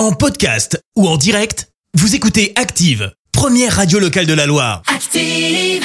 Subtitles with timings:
[0.00, 4.80] En podcast ou en direct, vous écoutez Active, première radio locale de la Loire.
[4.86, 5.84] Active.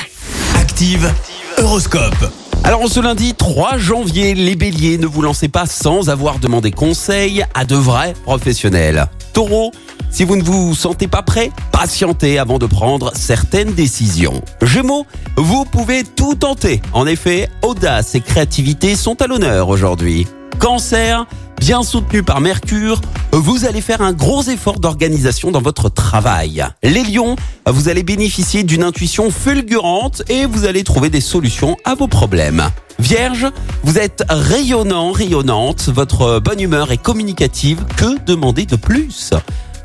[0.55, 1.13] Active,
[1.57, 2.31] Horoscope.
[2.63, 6.71] Alors en ce lundi 3 janvier, les béliers, ne vous lancez pas sans avoir demandé
[6.71, 9.05] conseil à de vrais professionnels.
[9.33, 9.73] Taureau,
[10.11, 14.41] si vous ne vous sentez pas prêt, patientez avant de prendre certaines décisions.
[14.61, 15.05] Gémeaux,
[15.35, 16.81] vous pouvez tout tenter.
[16.93, 20.25] En effet, audace et créativité sont à l'honneur aujourd'hui.
[20.57, 21.27] Cancer,
[21.65, 23.01] bien soutenu par Mercure,
[23.31, 26.63] vous allez faire un gros effort d'organisation dans votre travail.
[26.83, 31.95] Les lions, vous allez bénéficier d'une intuition fulgurante et vous allez trouver des solutions à
[31.95, 32.69] vos problèmes.
[32.99, 33.47] Vierge,
[33.83, 39.31] vous êtes rayonnant, rayonnante, votre bonne humeur est communicative, que demander de plus?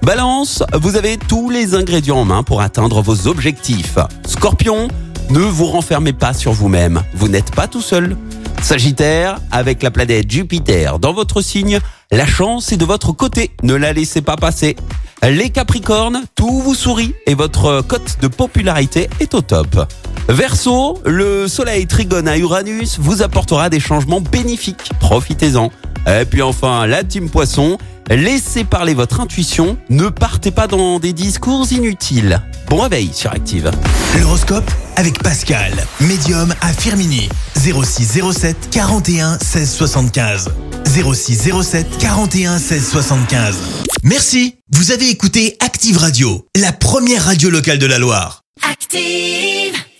[0.02, 3.97] Balance, vous avez tous les ingrédients en main pour atteindre vos objectifs.
[4.27, 4.88] Scorpion,
[5.30, 8.19] ne vous renfermez pas sur vous-même, vous n'êtes pas tout seul.
[8.62, 13.74] Sagittaire, avec la planète Jupiter dans votre signe, la chance est de votre côté, ne
[13.74, 14.77] la laissez pas passer.
[15.23, 19.87] Les Capricornes, tout vous sourit et votre cote de popularité est au top.
[20.29, 25.70] Verseau, le soleil trigone à Uranus vous apportera des changements bénéfiques, profitez-en.
[26.07, 27.79] Et puis enfin, la team Poisson,
[28.11, 32.41] laissez parler votre intuition, ne partez pas dans des discours inutiles.
[32.69, 33.71] Bon réveil sur Active.
[34.19, 37.29] L'horoscope avec Pascal, médium à Firmini.
[37.57, 40.51] 0607 41 16 75.
[40.87, 43.57] 0607 41 16 75.
[44.03, 48.43] Merci, vous avez écouté Active Radio, la première radio locale de la Loire.
[48.71, 49.81] Active.